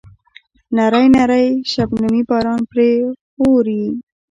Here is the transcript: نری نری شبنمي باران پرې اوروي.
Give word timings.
نری 0.75 1.07
نری 1.15 1.47
شبنمي 1.71 2.21
باران 2.29 2.61
پرې 2.71 2.89
اوروي. 3.39 3.85